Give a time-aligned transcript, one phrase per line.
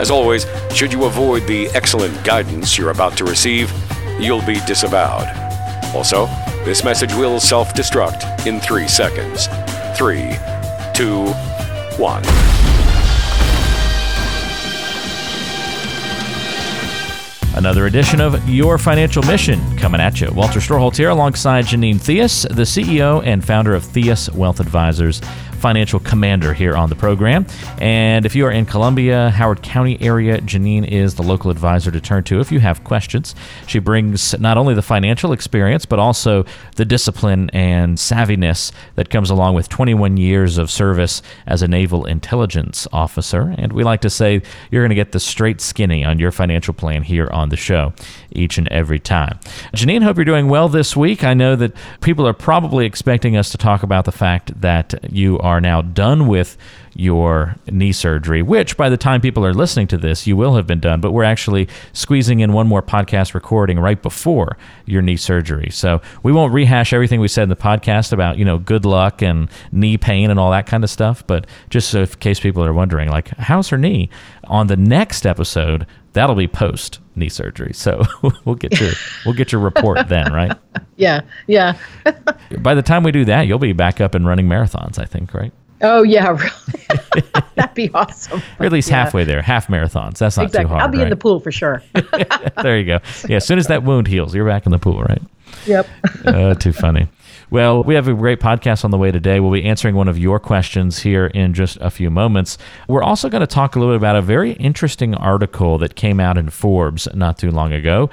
[0.00, 3.70] As always, should you avoid the excellent guidance you're about to receive,
[4.18, 5.28] you'll be disavowed.
[5.94, 6.24] Also,
[6.64, 9.46] this message will self destruct in three seconds.
[9.98, 10.38] Three,
[10.94, 11.26] two,
[12.02, 12.22] one.
[17.54, 20.30] Another edition of Your Financial Mission coming at you.
[20.32, 25.20] Walter Storholt here alongside Janine Theus, the CEO and founder of Theus Wealth Advisors
[25.60, 27.46] financial commander here on the program.
[27.78, 32.00] And if you are in Columbia, Howard County area, Janine is the local advisor to
[32.00, 33.34] turn to if you have questions.
[33.66, 39.28] She brings not only the financial experience, but also the discipline and savviness that comes
[39.28, 43.54] along with 21 years of service as a naval intelligence officer.
[43.58, 46.72] And we like to say you're going to get the straight skinny on your financial
[46.72, 47.92] plan here on the show
[48.32, 49.38] each and every time.
[49.74, 51.22] Janine, hope you're doing well this week.
[51.22, 55.38] I know that people are probably expecting us to talk about the fact that you
[55.40, 56.56] are are now done with
[56.94, 60.66] your knee surgery, which by the time people are listening to this, you will have
[60.66, 61.00] been done.
[61.00, 64.56] But we're actually squeezing in one more podcast recording right before
[64.86, 65.70] your knee surgery.
[65.70, 69.22] So we won't rehash everything we said in the podcast about, you know, good luck
[69.22, 71.26] and knee pain and all that kind of stuff.
[71.26, 74.08] But just so in case people are wondering, like, how's her knee?
[74.44, 77.72] On the next episode, that'll be post knee surgery.
[77.72, 78.02] So
[78.44, 78.90] we'll get your
[79.24, 80.56] we'll get your report then, right?
[80.96, 81.78] Yeah, yeah.
[82.58, 85.32] By the time we do that, you'll be back up and running marathons, I think,
[85.32, 85.50] right?
[85.80, 87.26] Oh yeah, really.
[87.54, 88.42] That'd be awesome.
[88.58, 89.02] or at least yeah.
[89.02, 90.18] halfway there, half marathons.
[90.18, 90.64] That's not exactly.
[90.64, 90.82] too hard.
[90.82, 91.04] I'll be right?
[91.04, 91.82] in the pool for sure.
[92.62, 92.98] there you go.
[93.26, 95.22] Yeah, as soon as that wound heals, you're back in the pool, right?
[95.64, 95.88] Yep.
[96.26, 97.08] uh, too funny.
[97.50, 99.40] Well, we have a great podcast on the way today.
[99.40, 102.58] We'll be answering one of your questions here in just a few moments.
[102.86, 106.20] We're also going to talk a little bit about a very interesting article that came
[106.20, 108.08] out in Forbes not too long ago.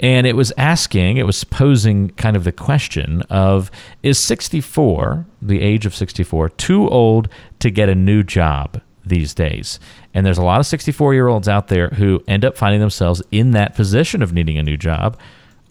[0.00, 3.70] And it was asking, it was posing kind of the question of
[4.02, 7.30] is 64, the age of 64, too old
[7.60, 9.80] to get a new job these days?
[10.12, 13.22] And there's a lot of 64 year olds out there who end up finding themselves
[13.30, 15.16] in that position of needing a new job.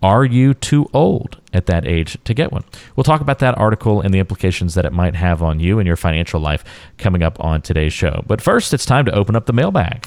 [0.04, 2.66] Are you too old at that age to get one?
[2.98, 5.88] We'll talk about that article and the implications that it might have on you and
[5.88, 6.66] your financial life
[6.98, 8.22] coming up on today's show.
[8.28, 10.06] But first, it's time to open up the mailbag.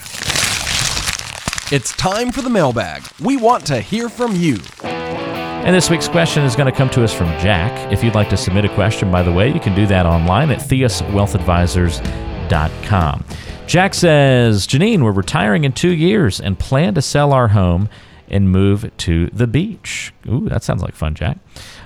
[1.73, 3.05] It's time for the mailbag.
[3.23, 4.59] We want to hear from you.
[4.83, 7.91] And this week's question is going to come to us from Jack.
[7.91, 10.51] If you'd like to submit a question, by the way, you can do that online
[10.51, 13.25] at theuswealthadvisors.com.
[13.67, 17.89] Jack says, Janine, we're retiring in two years and plan to sell our home
[18.28, 20.12] and move to the beach.
[20.28, 21.38] Ooh, that sounds like fun, Jack.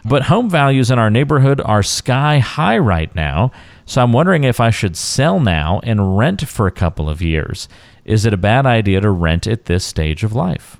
[0.04, 3.52] But home values in our neighborhood are sky high right now,
[3.84, 7.68] so I'm wondering if I should sell now and rent for a couple of years.
[8.04, 10.78] Is it a bad idea to rent at this stage of life?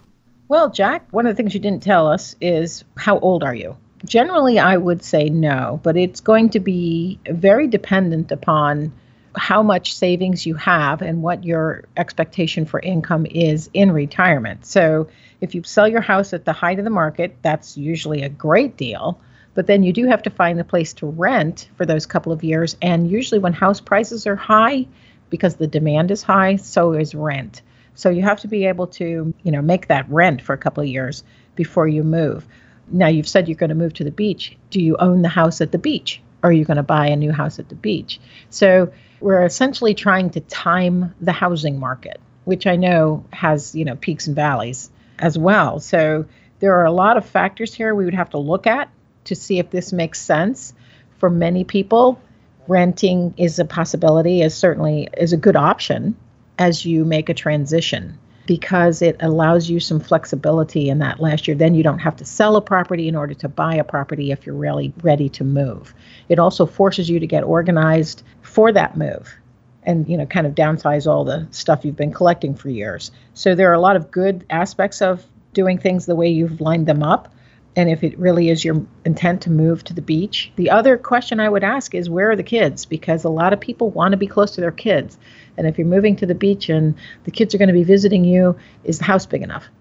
[0.49, 3.76] Well, Jack, one of the things you didn't tell us is how old are you?
[4.04, 8.93] Generally, I would say no, but it's going to be very dependent upon
[9.37, 14.66] how much savings you have and what your expectation for income is in retirement.
[14.66, 15.09] So,
[15.41, 18.77] if you sell your house at the height of the market, that's usually a great
[18.77, 19.21] deal.
[19.55, 22.45] But then you do have to find a place to rent for those couple of
[22.45, 22.77] years.
[22.81, 24.87] And usually, when house prices are high,
[25.29, 27.62] because the demand is high, so is rent.
[27.95, 30.83] So you have to be able to, you know, make that rent for a couple
[30.83, 31.25] of years
[31.56, 32.47] before you move.
[32.89, 34.56] Now you've said you're going to move to the beach.
[34.71, 36.21] Do you own the house at the beach?
[36.43, 38.21] Or are you going to buy a new house at the beach?
[38.49, 43.97] So we're essentially trying to time the housing market, which I know has, you know,
[43.97, 45.78] peaks and valleys as well.
[45.78, 46.26] So
[46.58, 48.91] there are a lot of factors here we would have to look at
[49.25, 50.75] to see if this makes sense.
[51.19, 52.20] For many people,
[52.66, 56.16] renting is a possibility, is certainly is a good option
[56.58, 61.56] as you make a transition because it allows you some flexibility in that last year.
[61.56, 64.44] Then you don't have to sell a property in order to buy a property if
[64.44, 65.94] you're really ready to move.
[66.28, 69.39] It also forces you to get organized for that move
[69.82, 73.11] and you know kind of downsize all the stuff you've been collecting for years.
[73.35, 76.87] So there are a lot of good aspects of doing things the way you've lined
[76.87, 77.32] them up
[77.77, 80.53] and if it really is your intent to move to the beach.
[80.56, 83.61] The other question I would ask is where are the kids because a lot of
[83.61, 85.17] people want to be close to their kids.
[85.56, 88.25] And if you're moving to the beach and the kids are going to be visiting
[88.25, 89.69] you, is the house big enough?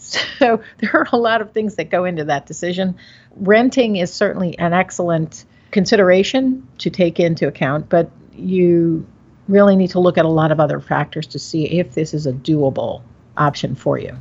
[0.00, 2.96] So there are a lot of things that go into that decision.
[3.34, 9.06] Renting is certainly an excellent consideration to take into account, but you
[9.48, 12.26] really need to look at a lot of other factors to see if this is
[12.26, 13.02] a doable
[13.36, 14.16] option for you.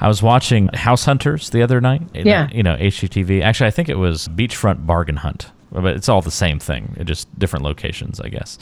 [0.00, 2.02] I was watching House Hunters the other night.
[2.14, 2.48] Yeah.
[2.52, 3.42] You know, HGTV.
[3.42, 7.04] Actually, I think it was Beachfront Bargain Hunt, but it's all the same thing, it
[7.04, 8.58] just different locations, I guess.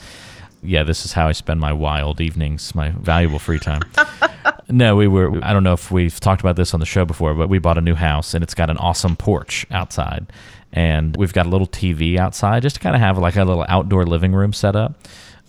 [0.63, 3.81] Yeah, this is how I spend my wild evenings, my valuable free time.
[4.69, 7.33] no, we were, I don't know if we've talked about this on the show before,
[7.35, 10.31] but we bought a new house and it's got an awesome porch outside.
[10.71, 13.65] And we've got a little TV outside just to kind of have like a little
[13.69, 14.97] outdoor living room set up.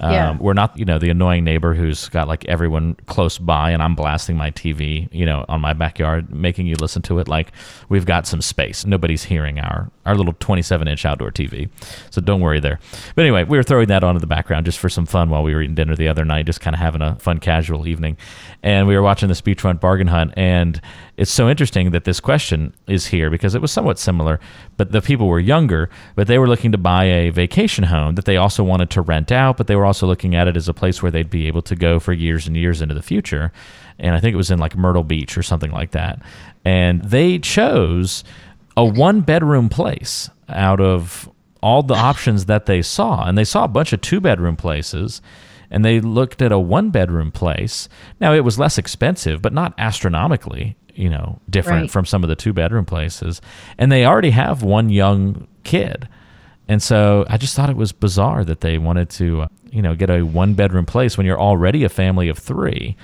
[0.01, 0.37] Um, Yeah.
[0.39, 3.95] We're not, you know, the annoying neighbor who's got like everyone close by and I'm
[3.95, 7.29] blasting my TV, you know, on my backyard, making you listen to it.
[7.29, 7.53] Like
[7.89, 8.85] we've got some space.
[8.85, 11.69] Nobody's hearing our, our little 27 inch outdoor TV.
[12.11, 12.79] So don't worry there.
[13.15, 15.43] But anyway, we were throwing that on in the background just for some fun while
[15.43, 18.17] we were eating dinner the other night, just kind of having a fun, casual evening.
[18.63, 20.33] And we were watching the Beachfront Bargain Hunt.
[20.37, 20.81] And
[21.17, 24.41] it's so interesting that this question is here because it was somewhat similar,
[24.77, 28.25] but the people were younger, but they were looking to buy a vacation home that
[28.25, 30.75] they also wanted to rent out, but they were also looking at it as a
[30.75, 33.53] place where they'd be able to go for years and years into the future.
[33.99, 36.21] And I think it was in like Myrtle Beach or something like that.
[36.65, 38.25] And they chose
[38.77, 41.31] a one bedroom place out of
[41.63, 43.25] all the options that they saw.
[43.27, 45.21] And they saw a bunch of two bedroom places
[45.71, 47.89] and they looked at a one bedroom place.
[48.21, 51.91] Now it was less expensive, but not astronomically, you know, different Right.
[51.91, 53.41] from some of the two bedroom places.
[53.79, 56.09] And they already have one young kid.
[56.69, 59.95] And so I just thought it was bizarre that they wanted to, uh, you know,
[59.95, 62.97] get a one bedroom place when you're already a family of three.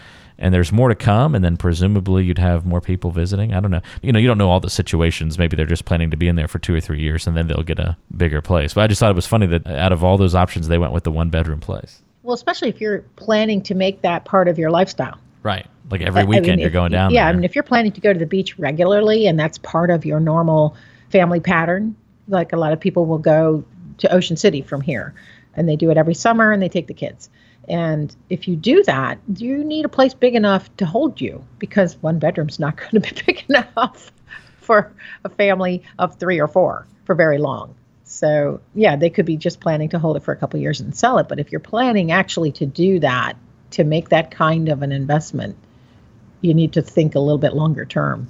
[0.42, 3.54] And there's more to come, and then presumably you'd have more people visiting.
[3.54, 3.80] I don't know.
[4.02, 5.38] You know, you don't know all the situations.
[5.38, 7.46] Maybe they're just planning to be in there for two or three years, and then
[7.46, 8.74] they'll get a bigger place.
[8.74, 10.92] But I just thought it was funny that out of all those options, they went
[10.92, 12.02] with the one bedroom place.
[12.24, 15.16] Well, especially if you're planning to make that part of your lifestyle.
[15.44, 15.66] Right.
[15.90, 17.30] Like every I- I weekend mean, you're if- going down Yeah, there.
[17.30, 20.04] I mean, if you're planning to go to the beach regularly and that's part of
[20.04, 20.74] your normal
[21.10, 21.94] family pattern,
[22.28, 23.64] like a lot of people will go
[23.98, 25.14] to Ocean City from here,
[25.54, 27.30] and they do it every summer, and they take the kids.
[27.68, 31.96] And if you do that, you need a place big enough to hold you because
[32.00, 34.10] one bedroom's not going to be big enough
[34.60, 34.92] for
[35.24, 37.74] a family of three or four for very long.
[38.04, 40.94] So, yeah, they could be just planning to hold it for a couple years and
[40.94, 41.28] sell it.
[41.28, 43.36] But if you're planning actually to do that,
[43.70, 45.56] to make that kind of an investment,
[46.42, 48.28] you need to think a little bit longer term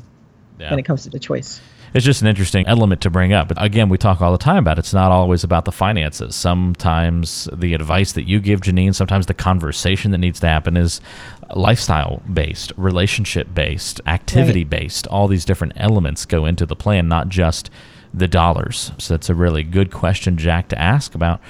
[0.60, 0.70] Yeah.
[0.70, 1.60] when it comes to the choice.
[1.94, 3.48] It's just an interesting element to bring up.
[3.48, 4.80] But again, we talk all the time about it.
[4.80, 6.34] it's not always about the finances.
[6.34, 11.00] Sometimes the advice that you give, Janine, sometimes the conversation that needs to happen is
[11.54, 15.06] lifestyle based, relationship based, activity based.
[15.08, 17.70] All these different elements go into the plan, not just
[18.14, 18.92] the dollars.
[18.98, 21.40] So that's a really good question, Jack, to ask about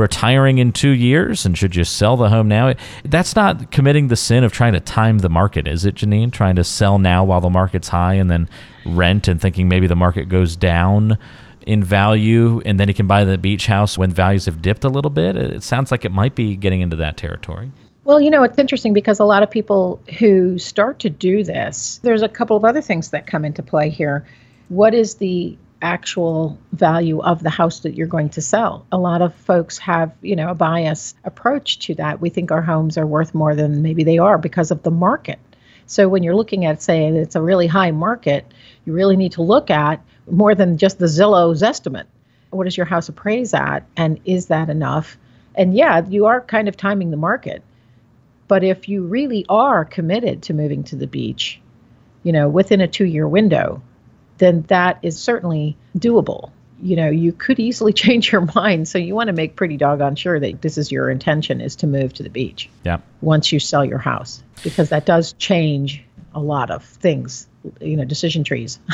[0.00, 2.74] retiring in two years and should you sell the home now?
[3.04, 6.32] That's not committing the sin of trying to time the market, is it, Janine?
[6.32, 8.48] Trying to sell now while the market's high and then
[8.84, 11.18] rent and thinking maybe the market goes down
[11.66, 14.88] in value and then you can buy the beach house when values have dipped a
[14.88, 15.36] little bit.
[15.36, 17.70] It sounds like it might be getting into that territory.
[18.04, 22.00] Well, you know, it's interesting because a lot of people who start to do this,
[22.02, 24.26] there's a couple of other things that come into play here.
[24.68, 28.86] What is the actual value of the house that you're going to sell?
[28.92, 32.20] A lot of folks have, you know, a bias approach to that.
[32.20, 35.38] We think our homes are worth more than maybe they are because of the market.
[35.86, 38.46] So when you're looking at saying it's a really high market,
[38.84, 40.00] you really need to look at
[40.30, 42.06] more than just the Zillow's estimate.
[42.50, 43.80] What does your house appraise at?
[43.96, 45.18] And is that enough?
[45.54, 47.62] And yeah, you are kind of timing the market.
[48.48, 51.60] But if you really are committed to moving to the beach,
[52.22, 53.82] you know, within a two year window,
[54.40, 56.50] then that is certainly doable.
[56.82, 58.88] You know, you could easily change your mind.
[58.88, 61.86] So you want to make pretty doggone sure that this is your intention is to
[61.86, 62.98] move to the beach Yeah.
[63.20, 66.02] once you sell your house, because that does change
[66.34, 67.46] a lot of things,
[67.80, 68.78] you know, decision trees.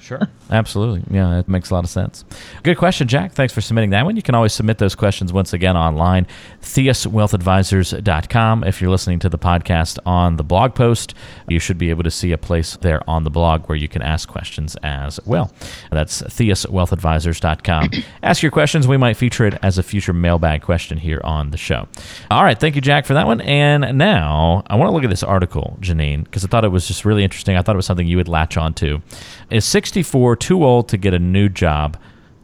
[0.00, 0.28] Sure.
[0.50, 1.02] Absolutely.
[1.14, 2.24] Yeah, it makes a lot of sense.
[2.62, 3.32] Good question, Jack.
[3.32, 4.16] Thanks for submitting that one.
[4.16, 6.26] You can always submit those questions once again online,
[6.62, 8.64] theuswealthadvisors.com.
[8.64, 11.14] If you're listening to the podcast on the blog post,
[11.48, 14.02] you should be able to see a place there on the blog where you can
[14.02, 15.52] ask questions as well.
[15.90, 17.90] That's theuswealthadvisors.com.
[18.22, 18.88] ask your questions.
[18.88, 21.86] We might feature it as a future mailbag question here on the show.
[22.30, 22.58] All right.
[22.58, 23.40] Thank you, Jack, for that one.
[23.42, 26.88] And now I want to look at this article, Janine, because I thought it was
[26.88, 27.56] just really interesting.
[27.56, 29.02] I thought it was something you would latch on to.
[29.50, 31.96] Is 64 too old to get a new job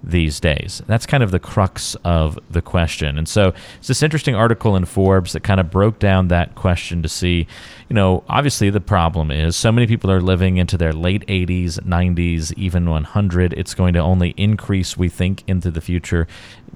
[0.03, 0.83] these days?
[0.87, 3.19] That's kind of the crux of the question.
[3.19, 7.03] And so it's this interesting article in Forbes that kind of broke down that question
[7.03, 7.47] to see,
[7.89, 11.81] you know, obviously the problem is so many people are living into their late 80s,
[11.81, 13.53] 90s, even 100.
[13.55, 16.27] It's going to only increase, we think, into the future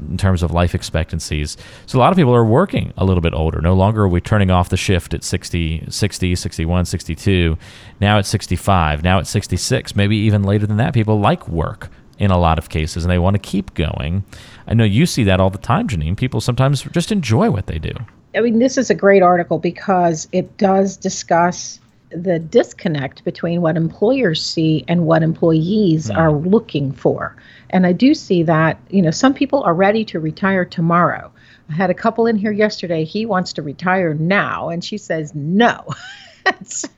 [0.09, 1.57] in terms of life expectancies.
[1.87, 3.61] So a lot of people are working a little bit older.
[3.61, 7.59] No longer are we turning off the shift at 60, 60, 61, 62.
[8.01, 9.03] Now at 65.
[9.03, 9.95] Now at 66.
[9.95, 10.95] Maybe even later than that.
[10.95, 14.23] People like work in a lot of cases and they want to keep going.
[14.69, 16.17] I know you see that all the time, Janine.
[16.17, 17.93] People sometimes just enjoy what they do.
[18.37, 23.77] I mean, this is a great article because it does discuss the disconnect between what
[23.77, 26.17] employers see and what employees mm.
[26.17, 27.35] are looking for.
[27.71, 31.33] And I do see that, you know, some people are ready to retire tomorrow.
[31.71, 33.05] I had a couple in here yesterday.
[33.05, 35.87] He wants to retire now, and she says no.
[36.65, 36.89] so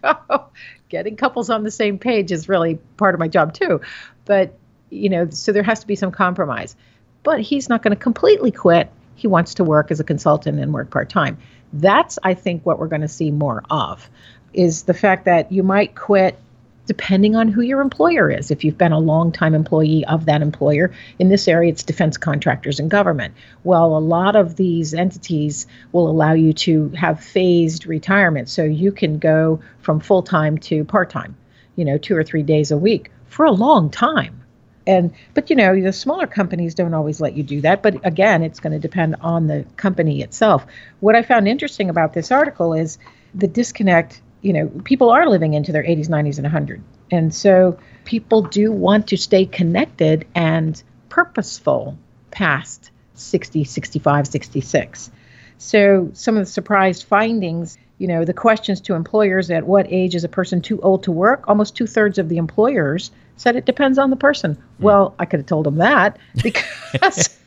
[0.89, 3.81] getting couples on the same page is really part of my job too.
[4.25, 4.55] But,
[4.93, 6.77] you know, so there has to be some compromise.
[7.23, 8.91] But he's not going to completely quit.
[9.15, 11.39] He wants to work as a consultant and work part time.
[11.73, 14.11] That's, I think, what we're going to see more of
[14.53, 16.39] is the fact that you might quit
[16.85, 18.51] depending on who your employer is.
[18.51, 22.81] If you've been a long-time employee of that employer, in this area it's defense contractors
[22.81, 23.35] and government.
[23.63, 28.49] Well, a lot of these entities will allow you to have phased retirement.
[28.49, 31.37] So you can go from full-time to part-time,
[31.77, 34.42] you know, two or three days a week for a long time.
[34.87, 38.43] And but you know, the smaller companies don't always let you do that, but again,
[38.43, 40.67] it's going to depend on the company itself.
[41.01, 42.99] What I found interesting about this article is
[43.35, 46.83] the disconnect you know, people are living into their 80s, 90s, and 100.
[47.11, 51.97] And so people do want to stay connected and purposeful
[52.31, 55.11] past 60, 65, 66.
[55.59, 60.17] So some of the surprised findings, you know, the questions to employers at what age
[60.17, 61.45] is a person too old to work?
[61.47, 64.57] Almost two thirds of the employers said it depends on the person.
[64.57, 64.61] Mm.
[64.81, 67.39] Well, I could have told them that because,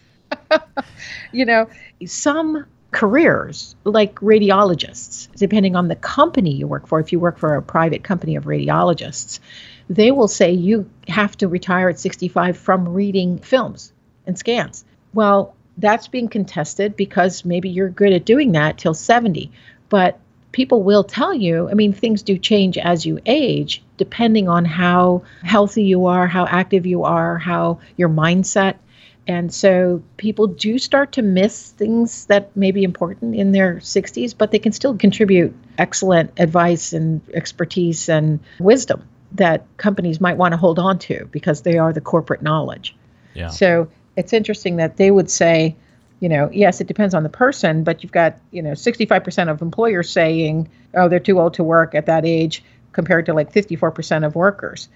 [1.33, 1.67] you know,
[2.05, 7.01] some careers like radiologists, depending on the company you work for.
[7.01, 9.39] If you work for a private company of radiologists,
[9.89, 13.91] they will say you have to retire at 65 from reading films
[14.25, 14.85] and scans.
[15.13, 19.51] Well, that's being contested because maybe you're good at doing that till 70.
[19.89, 20.17] But
[20.55, 25.23] people will tell you, I mean, things do change as you age, depending on how
[25.43, 28.75] healthy you are, how active you are, how your mindset
[29.27, 34.35] and so people do start to miss things that may be important in their 60s,
[34.37, 40.51] but they can still contribute excellent advice and expertise and wisdom that companies might want
[40.51, 42.95] to hold on to because they are the corporate knowledge.
[43.33, 43.47] Yeah.
[43.47, 45.75] So it's interesting that they would say,
[46.19, 49.61] you know, yes, it depends on the person, but you've got, you know, 65% of
[49.61, 54.25] employers saying, oh, they're too old to work at that age compared to like 54%
[54.25, 54.87] of workers.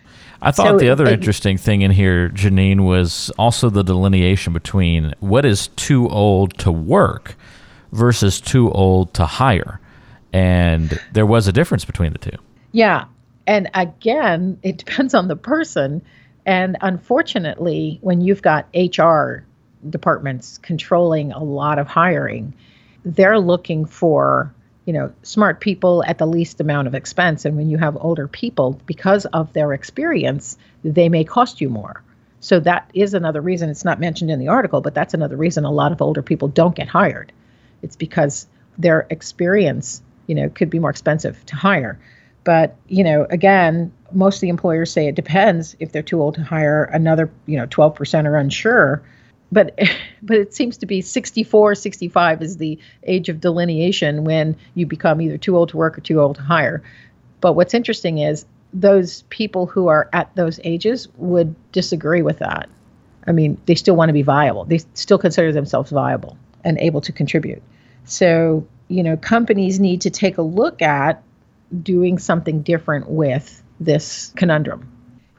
[0.41, 4.53] I thought so the other it, interesting thing in here, Janine, was also the delineation
[4.53, 7.35] between what is too old to work
[7.91, 9.81] versus too old to hire.
[10.31, 12.37] And there was a difference between the two.
[12.71, 13.05] Yeah.
[13.45, 16.01] And again, it depends on the person.
[16.45, 19.43] And unfortunately, when you've got HR
[19.89, 22.53] departments controlling a lot of hiring,
[23.05, 24.53] they're looking for
[24.89, 27.45] you know, smart people at the least amount of expense.
[27.45, 32.01] And when you have older people, because of their experience, they may cost you more.
[32.39, 35.63] So that is another reason it's not mentioned in the article, but that's another reason
[35.63, 37.31] a lot of older people don't get hired.
[37.83, 38.47] It's because
[38.79, 41.99] their experience, you know, could be more expensive to hire.
[42.43, 46.33] But, you know, again, most of the employers say it depends if they're too old
[46.33, 49.03] to hire another, you know, 12% are unsure
[49.51, 49.77] but
[50.21, 55.21] but it seems to be 64 65 is the age of delineation when you become
[55.21, 56.83] either too old to work or too old to hire.
[57.41, 62.69] But what's interesting is those people who are at those ages would disagree with that.
[63.25, 64.65] I mean they still want to be viable.
[64.65, 67.61] They still consider themselves viable and able to contribute.
[68.05, 71.23] So you know companies need to take a look at
[71.83, 74.91] doing something different with this conundrum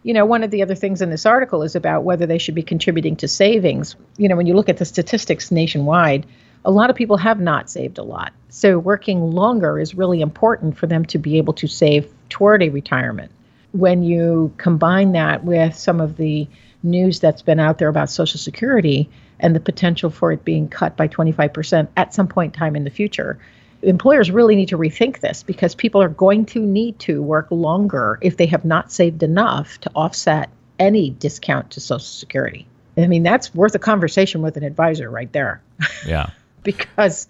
[0.02, 2.54] you know, one of the other things in this article is about whether they should
[2.54, 3.96] be contributing to savings.
[4.16, 6.26] You know, when you look at the statistics nationwide,
[6.64, 8.32] a lot of people have not saved a lot.
[8.48, 12.68] So working longer is really important for them to be able to save toward a
[12.68, 13.30] retirement.
[13.72, 16.48] When you combine that with some of the
[16.82, 20.96] news that's been out there about Social Security and the potential for it being cut
[20.96, 23.38] by 25% at some point in time in the future,
[23.82, 28.18] employers really need to rethink this because people are going to need to work longer
[28.20, 32.66] if they have not saved enough to offset any discount to Social Security.
[32.96, 35.62] I mean, that's worth a conversation with an advisor right there.
[36.06, 36.30] Yeah.
[36.62, 37.28] because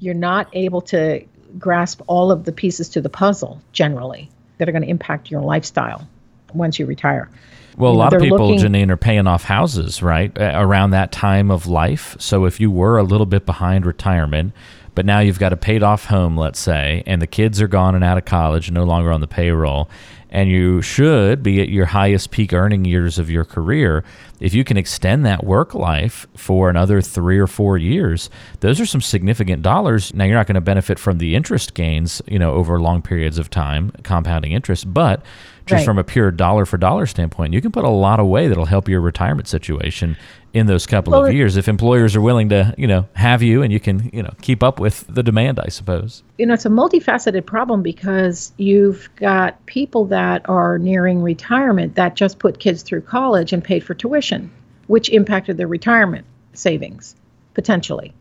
[0.00, 1.24] you're not able to
[1.58, 5.40] grasp all of the pieces to the puzzle generally that are going to impact your
[5.40, 6.06] lifestyle
[6.52, 7.30] once you retire.
[7.76, 11.12] Well, you a lot of people, looking, Janine, are paying off houses, right, around that
[11.12, 12.16] time of life.
[12.18, 14.52] So if you were a little bit behind retirement,
[14.96, 17.94] but now you've got a paid off home, let's say, and the kids are gone
[17.94, 19.88] and out of college, no longer on the payroll,
[20.30, 24.02] and you should be at your highest peak earning years of your career.
[24.40, 28.28] If you can extend that work life for another three or four years,
[28.60, 30.12] those are some significant dollars.
[30.12, 33.38] Now you're not going to benefit from the interest gains, you know, over long periods
[33.38, 35.22] of time, compounding interest, but
[35.66, 35.84] just Right.
[35.84, 38.88] from a pure dollar for dollar standpoint, you can put a lot away that'll help
[38.88, 40.16] your retirement situation
[40.56, 43.62] in those couple Well, of years if employers are willing to, you know, have you
[43.62, 46.22] and you can, you know, keep up with the demand, I suppose.
[46.38, 52.16] you know, it's a multifaceted problem because you've got people that are nearing retirement that
[52.16, 54.50] just put kids through college and paid for tuition,
[54.86, 57.14] which impacted their retirement savings
[57.54, 58.14] potentially.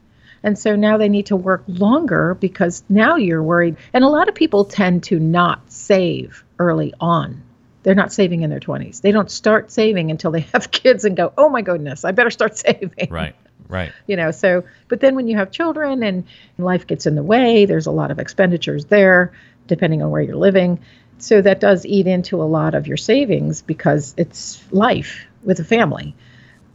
[0.44, 3.78] And so now they need to work longer because now you're worried.
[3.94, 7.42] And a lot of people tend to not save early on.
[7.86, 9.02] They're not saving in their 20s.
[9.02, 12.32] They don't start saving until they have kids and go, oh my goodness, I better
[12.32, 13.36] start saving Right.
[13.68, 13.92] Right.
[14.08, 16.26] you know so but then when you have children and
[16.58, 19.34] life gets in the way there's a lot of expenditures there
[19.66, 20.80] depending on where you're living
[21.18, 25.64] so that does eat into a lot of your savings because it's life with a
[25.64, 26.16] family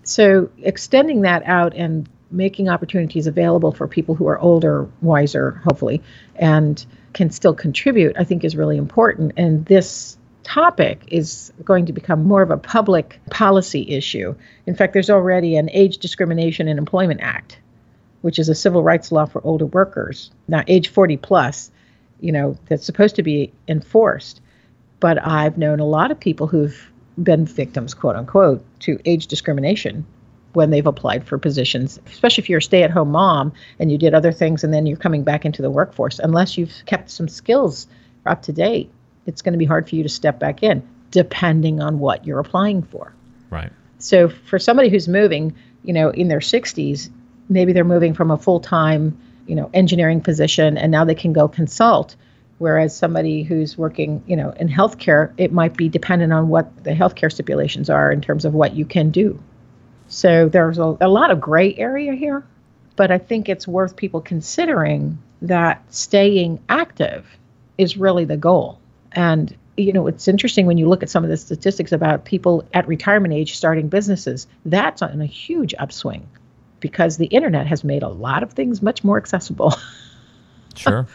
[0.03, 6.03] so extending that out and making opportunities available for people who are older wiser hopefully
[6.35, 11.93] and can still contribute i think is really important and this topic is going to
[11.93, 14.35] become more of a public policy issue.
[14.67, 17.59] In fact, there's already an Age Discrimination in Employment Act,
[18.23, 20.31] which is a civil rights law for older workers.
[20.49, 21.71] Now, age 40 plus,
[22.21, 24.41] you know, that's supposed to be enforced.
[24.99, 26.91] But I've known a lot of people who've
[27.23, 30.07] been victims, quote unquote, to age discrimination
[30.53, 33.99] when they've applied for positions, especially if you're a stay at home mom and you
[33.99, 36.19] did other things and then you're coming back into the workforce.
[36.19, 37.87] Unless you've kept some skills
[38.27, 38.91] up to date,
[39.27, 42.41] it's going to be hard for you to step back in, depending on what you're
[42.41, 43.13] applying for.
[43.51, 43.73] Right.
[43.99, 47.11] So for somebody who's moving, you know, in their 60s,
[47.49, 51.49] maybe they're moving from a full-time, you know, engineering position and now they can go
[51.49, 52.17] consult.
[52.59, 56.91] Whereas somebody who's working, you know, in healthcare, it might be dependent on what the
[56.91, 59.43] healthcare stipulations are in terms of what you can do.
[60.09, 62.45] So there's a, a lot of gray area here,
[62.97, 67.27] but I think it's worth people considering that staying active
[67.79, 68.80] is really the goal.
[69.13, 72.65] And you know, it's interesting when you look at some of the statistics about people
[72.75, 74.47] at retirement age starting businesses.
[74.65, 76.29] That's on a huge upswing
[76.81, 79.75] because the internet has made a lot of things much more accessible
[80.75, 81.07] Sure.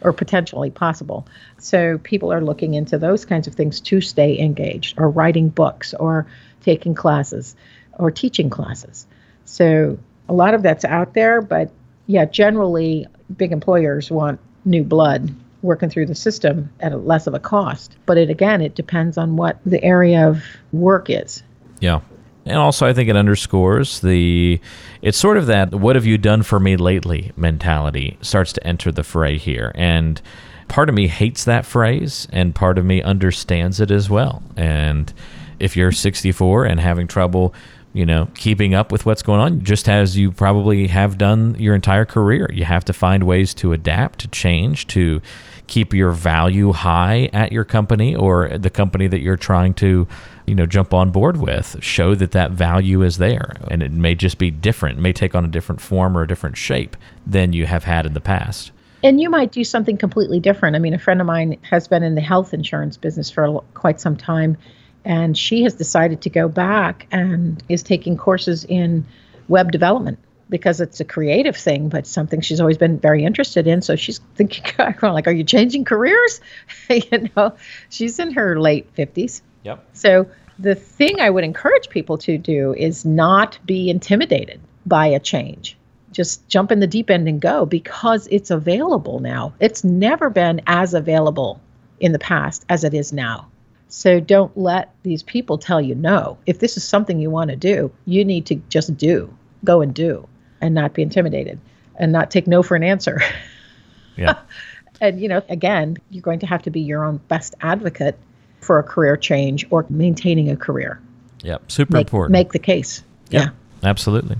[0.00, 1.26] or potentially possible.
[1.58, 5.94] So people are looking into those kinds of things to stay engaged or writing books
[5.94, 6.26] or
[6.62, 7.56] taking classes
[7.94, 9.06] or teaching classes.
[9.44, 11.70] So a lot of that's out there, but
[12.06, 17.38] yeah, generally big employers want new blood working through the system at less of a
[17.38, 17.96] cost.
[18.06, 21.42] But it again, it depends on what the area of work is.
[21.80, 22.00] Yeah.
[22.44, 24.60] And also, I think it underscores the,
[25.00, 28.90] it's sort of that, what have you done for me lately mentality starts to enter
[28.90, 29.70] the fray here.
[29.76, 30.20] And
[30.66, 34.42] part of me hates that phrase, and part of me understands it as well.
[34.56, 35.12] And
[35.60, 37.54] if you're 64 and having trouble,
[37.92, 41.74] you know, keeping up with what's going on, just as you probably have done your
[41.74, 45.20] entire career, you have to find ways to adapt, to change, to
[45.66, 50.06] keep your value high at your company or the company that you're trying to
[50.46, 51.76] you know jump on board with.
[51.80, 53.54] Show that that value is there.
[53.70, 56.28] And it may just be different it may take on a different form or a
[56.28, 56.96] different shape
[57.26, 58.72] than you have had in the past.
[59.04, 60.76] And you might do something completely different.
[60.76, 64.00] I mean, a friend of mine has been in the health insurance business for quite
[64.00, 64.56] some time,
[65.04, 69.04] and she has decided to go back and is taking courses in
[69.48, 70.20] web development
[70.52, 73.80] because it's a creative thing, but something she's always been very interested in.
[73.80, 74.64] So she's thinking,
[75.02, 76.40] like, are you changing careers?
[76.90, 77.56] you know,
[77.88, 79.40] she's in her late 50s.
[79.64, 85.06] yep So the thing I would encourage people to do is not be intimidated by
[85.06, 85.78] a change.
[86.12, 89.54] Just jump in the deep end and go because it's available now.
[89.58, 91.62] It's never been as available
[91.98, 93.48] in the past as it is now.
[93.88, 96.36] So don't let these people tell you no.
[96.44, 99.34] If this is something you want to do, you need to just do,
[99.64, 100.28] go and do,
[100.62, 101.58] and not be intimidated
[101.96, 103.20] and not take no for an answer.
[104.16, 104.38] yeah
[105.00, 108.16] And, you know, again, you're going to have to be your own best advocate
[108.60, 111.00] for a career change or maintaining a career.
[111.42, 113.02] yep super Make, important make the case.
[113.30, 113.88] Yep, Yeah.
[113.90, 114.36] absolutely.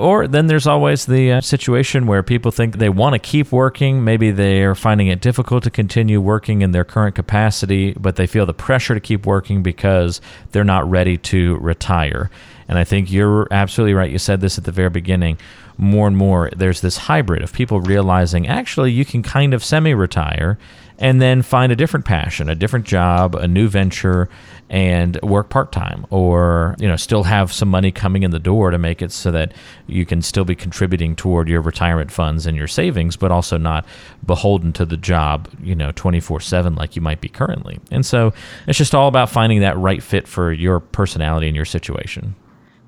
[0.00, 4.02] Or then there's always the uh, situation where people think they want to keep working.
[4.02, 8.46] Maybe they're finding it difficult to continue working in their current capacity, but they feel
[8.46, 10.20] the pressure to keep working because
[10.52, 12.30] they're not ready to retire.
[12.66, 14.10] And I think you're absolutely right.
[14.10, 15.38] You said this at the very beginning.
[15.76, 19.92] More and more, there's this hybrid of people realizing actually you can kind of semi
[19.92, 20.58] retire
[20.98, 24.28] and then find a different passion, a different job, a new venture,
[24.70, 28.70] and work part time, or you know, still have some money coming in the door
[28.70, 29.52] to make it so that
[29.88, 33.84] you can still be contributing toward your retirement funds and your savings, but also not
[34.24, 37.80] beholden to the job, you know, twenty four seven like you might be currently.
[37.90, 38.32] And so
[38.68, 42.36] it's just all about finding that right fit for your personality and your situation.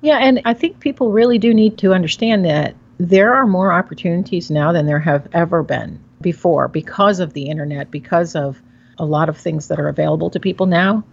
[0.01, 0.19] Yeah.
[0.19, 4.71] And I think people really do need to understand that there are more opportunities now
[4.71, 8.61] than there have ever been before because of the internet, because of
[8.97, 11.03] a lot of things that are available to people now.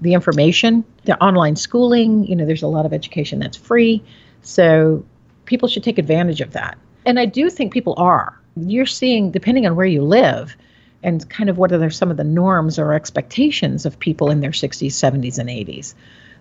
[0.00, 4.02] The information, the online schooling, you know, there's a lot of education that's free.
[4.42, 5.04] So
[5.44, 6.78] people should take advantage of that.
[7.04, 8.38] And I do think people are.
[8.56, 10.56] You're seeing, depending on where you live,
[11.02, 14.50] and kind of what are some of the norms or expectations of people in their
[14.50, 15.94] 60s, 70s, and 80s.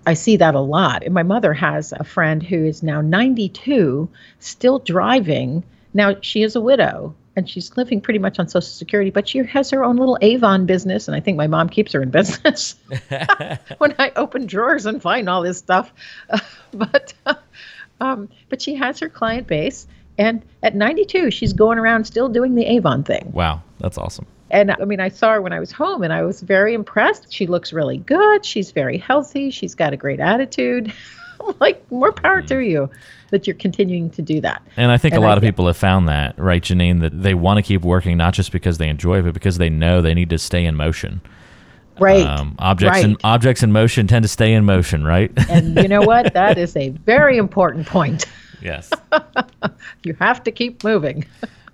[0.06, 1.04] I see that a lot.
[1.04, 5.64] And my mother has a friend who is now 92, still driving.
[5.94, 9.38] Now, she is a widow and she's living pretty much on Social Security, but she
[9.38, 11.08] has her own little Avon business.
[11.08, 12.76] And I think my mom keeps her in business
[13.78, 15.94] when I open drawers and find all this stuff.
[16.30, 16.40] Uh,
[16.74, 17.36] but, uh,
[18.02, 19.88] um, but she has her client base.
[20.18, 23.32] And at 92, she's going around still doing the Avon thing.
[23.32, 24.26] Wow, that's awesome.
[24.50, 27.32] And I mean, I saw her when I was home and I was very impressed.
[27.32, 28.44] She looks really good.
[28.44, 29.52] She's very healthy.
[29.52, 30.92] She's got a great attitude.
[31.60, 32.90] like, more power to you
[33.30, 34.62] that you're continuing to do that.
[34.78, 37.22] And I think and a lot I, of people have found that, right, Janine, that
[37.22, 40.02] they want to keep working not just because they enjoy it, but because they know
[40.02, 41.22] they need to stay in motion.
[42.00, 42.26] Right.
[42.26, 43.06] Um, objects right.
[43.06, 45.32] in objects in motion tend to stay in motion, right?
[45.50, 46.34] and you know what?
[46.34, 48.26] That is a very important point.
[48.62, 48.92] Yes.
[50.04, 51.26] you have to keep moving.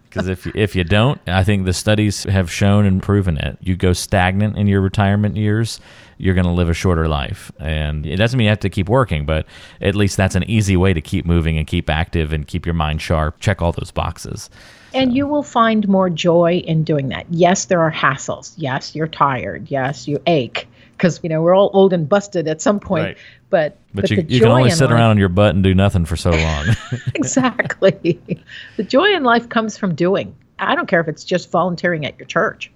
[0.09, 3.57] Because if if you don't, I think the studies have shown and proven it.
[3.61, 5.79] You go stagnant in your retirement years,
[6.23, 7.51] you're going to live a shorter life.
[7.59, 9.45] And it doesn't mean you have to keep working, but
[9.81, 12.75] at least that's an easy way to keep moving and keep active and keep your
[12.75, 13.39] mind sharp.
[13.41, 14.49] Check all those boxes.
[14.93, 15.15] And so.
[15.15, 17.25] you will find more joy in doing that.
[17.29, 18.53] Yes, there are hassles.
[18.55, 19.69] Yes, you're tired.
[19.69, 23.03] Yes, you ache because you know we're all old and busted at some point.
[23.03, 23.17] Right.
[23.49, 25.73] But but, but you, you can only sit life, around on your butt and do
[25.73, 26.67] nothing for so long.
[27.15, 28.21] exactly.
[28.77, 30.33] the joy in life comes from doing.
[30.59, 32.71] I don't care if it's just volunteering at your church.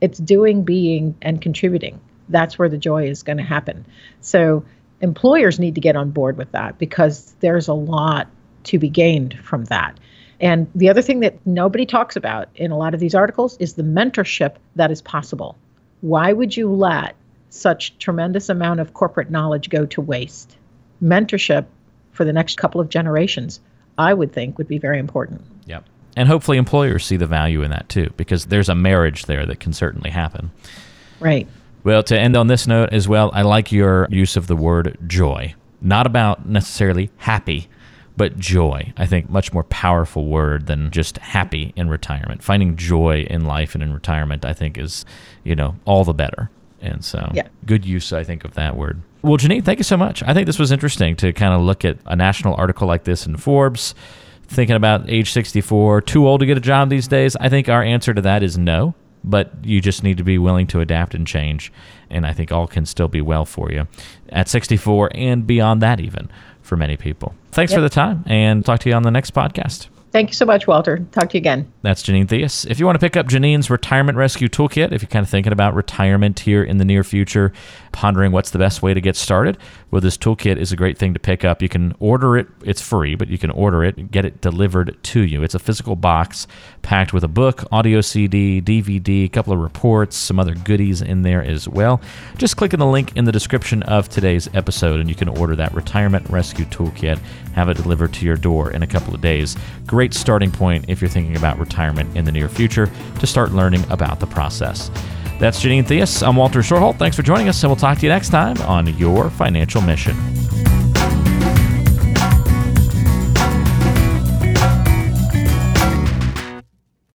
[0.00, 1.98] It's doing, being, and contributing.
[2.28, 3.84] That's where the joy is going to happen.
[4.20, 4.64] So
[5.00, 8.28] employers need to get on board with that because there's a lot
[8.64, 9.98] to be gained from that.
[10.40, 13.74] And the other thing that nobody talks about in a lot of these articles is
[13.74, 15.56] the mentorship that is possible.
[16.00, 17.14] Why would you let
[17.54, 20.56] such tremendous amount of corporate knowledge go to waste.
[21.02, 21.66] Mentorship
[22.12, 23.60] for the next couple of generations,
[23.96, 25.42] I would think, would be very important.
[25.66, 25.84] Yep.
[26.16, 29.60] And hopefully employers see the value in that too, because there's a marriage there that
[29.60, 30.50] can certainly happen.
[31.20, 31.48] Right.
[31.84, 34.96] Well, to end on this note as well, I like your use of the word
[35.06, 35.54] joy.
[35.82, 37.68] Not about necessarily happy,
[38.16, 38.94] but joy.
[38.96, 42.42] I think much more powerful word than just happy in retirement.
[42.42, 45.04] Finding joy in life and in retirement, I think, is,
[45.44, 46.50] you know, all the better.
[46.80, 47.48] And so, yeah.
[47.66, 49.02] good use, I think, of that word.
[49.20, 50.22] Well, Janine, thank you so much.
[50.22, 53.26] I think this was interesting to kind of look at a national article like this
[53.26, 53.94] in Forbes,
[54.46, 57.36] thinking about age 64, too old to get a job these days.
[57.36, 58.94] I think our answer to that is no,
[59.24, 61.72] but you just need to be willing to adapt and change.
[62.10, 63.88] And I think all can still be well for you
[64.28, 66.30] at 64 and beyond that, even
[66.62, 67.34] for many people.
[67.50, 67.78] Thanks yep.
[67.78, 69.88] for the time and talk to you on the next podcast.
[70.14, 71.04] Thank you so much, Walter.
[71.10, 71.72] Talk to you again.
[71.82, 72.70] That's Janine Theus.
[72.70, 75.52] If you want to pick up Janine's Retirement Rescue Toolkit, if you're kind of thinking
[75.52, 77.52] about retirement here in the near future,
[77.90, 79.58] pondering what's the best way to get started,
[79.90, 81.60] well, this toolkit is a great thing to pick up.
[81.60, 85.20] You can order it, it's free, but you can order it, get it delivered to
[85.20, 85.42] you.
[85.42, 86.46] It's a physical box
[86.82, 91.22] packed with a book, audio CD, DVD, a couple of reports, some other goodies in
[91.22, 92.00] there as well.
[92.38, 95.56] Just click on the link in the description of today's episode and you can order
[95.56, 97.18] that Retirement Rescue Toolkit,
[97.54, 99.56] have it delivered to your door in a couple of days.
[99.86, 102.90] Great starting point if you're thinking about retirement in the near future
[103.20, 104.90] to start learning about the process.
[105.38, 106.26] That's Janine Theus.
[106.26, 106.98] I'm Walter Storholt.
[106.98, 110.14] Thanks for joining us, and we'll talk to you next time on Your Financial Mission.